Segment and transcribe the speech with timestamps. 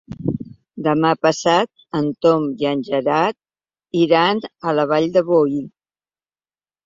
[0.85, 5.61] Demà passat en Tom i en Gerard iran a la Vall de Boí.